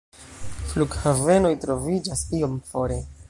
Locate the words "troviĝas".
1.67-2.27